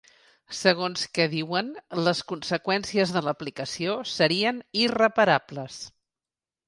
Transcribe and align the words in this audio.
Segons 0.59 1.01
que 1.17 1.27
diuen, 1.33 1.67
les 2.07 2.23
conseqüències 2.31 3.13
de 3.17 3.23
l’aplicació 3.29 3.99
serien 4.15 4.63
‘irreparables’. 4.87 5.79